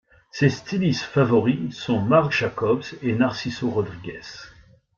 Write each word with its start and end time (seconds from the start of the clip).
Ses 0.31 0.49
stylistes 0.49 1.03
favoris 1.03 1.71
sont 1.77 2.01
Marc 2.01 2.31
Jacobs 2.31 2.81
et 3.03 3.13
Narciso 3.13 3.69
Rodriguez. 3.69 4.23